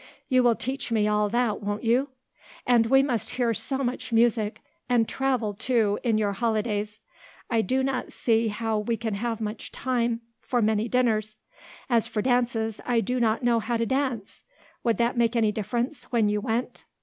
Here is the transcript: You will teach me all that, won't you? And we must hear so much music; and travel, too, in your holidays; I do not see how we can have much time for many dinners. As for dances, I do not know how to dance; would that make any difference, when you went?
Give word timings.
You 0.29 0.41
will 0.41 0.55
teach 0.55 0.91
me 0.91 1.07
all 1.07 1.29
that, 1.29 1.61
won't 1.61 1.83
you? 1.83 2.09
And 2.65 2.87
we 2.87 3.03
must 3.03 3.29
hear 3.35 3.53
so 3.53 3.83
much 3.83 4.11
music; 4.11 4.63
and 4.89 5.07
travel, 5.07 5.53
too, 5.53 5.99
in 6.01 6.17
your 6.17 6.31
holidays; 6.33 7.03
I 7.51 7.61
do 7.61 7.83
not 7.83 8.11
see 8.11 8.47
how 8.47 8.79
we 8.79 8.97
can 8.97 9.13
have 9.13 9.39
much 9.39 9.71
time 9.71 10.21
for 10.39 10.59
many 10.59 10.87
dinners. 10.89 11.37
As 11.87 12.07
for 12.07 12.23
dances, 12.23 12.81
I 12.83 12.99
do 13.01 13.19
not 13.19 13.43
know 13.43 13.59
how 13.59 13.77
to 13.77 13.85
dance; 13.85 14.41
would 14.83 14.97
that 14.97 15.17
make 15.19 15.35
any 15.35 15.51
difference, 15.51 16.05
when 16.05 16.29
you 16.29 16.41
went? 16.41 16.83